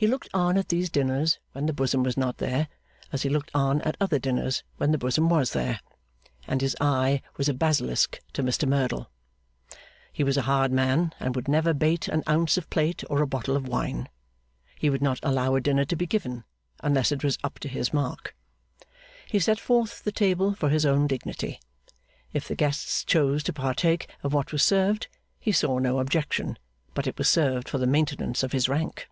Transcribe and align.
He 0.00 0.06
looked 0.06 0.28
on 0.32 0.56
at 0.56 0.68
these 0.68 0.90
dinners 0.90 1.40
when 1.50 1.66
the 1.66 1.72
bosom 1.72 2.04
was 2.04 2.16
not 2.16 2.36
there, 2.36 2.68
as 3.10 3.22
he 3.22 3.28
looked 3.28 3.50
on 3.52 3.82
at 3.82 3.96
other 4.00 4.20
dinners 4.20 4.62
when 4.76 4.92
the 4.92 4.96
bosom 4.96 5.28
was 5.28 5.54
there; 5.54 5.80
and 6.46 6.60
his 6.60 6.76
eye 6.80 7.20
was 7.36 7.48
a 7.48 7.52
basilisk 7.52 8.20
to 8.34 8.44
Mr 8.44 8.68
Merdle. 8.68 9.10
He 10.12 10.22
was 10.22 10.36
a 10.36 10.42
hard 10.42 10.70
man, 10.70 11.12
and 11.18 11.34
would 11.34 11.48
never 11.48 11.74
bate 11.74 12.06
an 12.06 12.22
ounce 12.28 12.56
of 12.56 12.70
plate 12.70 13.02
or 13.10 13.20
a 13.22 13.26
bottle 13.26 13.56
of 13.56 13.66
wine. 13.66 14.08
He 14.76 14.88
would 14.88 15.02
not 15.02 15.18
allow 15.24 15.56
a 15.56 15.60
dinner 15.60 15.84
to 15.86 15.96
be 15.96 16.06
given, 16.06 16.44
unless 16.80 17.10
it 17.10 17.24
was 17.24 17.36
up 17.42 17.58
to 17.58 17.68
his 17.68 17.92
mark. 17.92 18.36
He 19.26 19.40
set 19.40 19.58
forth 19.58 20.04
the 20.04 20.12
table 20.12 20.54
for 20.54 20.68
his 20.68 20.86
own 20.86 21.08
dignity. 21.08 21.58
If 22.32 22.46
the 22.46 22.54
guests 22.54 23.02
chose 23.02 23.42
to 23.42 23.52
partake 23.52 24.08
of 24.22 24.32
what 24.32 24.52
was 24.52 24.62
served, 24.62 25.08
he 25.40 25.50
saw 25.50 25.80
no 25.80 25.98
objection; 25.98 26.56
but 26.94 27.08
it 27.08 27.18
was 27.18 27.28
served 27.28 27.68
for 27.68 27.78
the 27.78 27.86
maintenance 27.88 28.44
of 28.44 28.52
his 28.52 28.68
rank. 28.68 29.08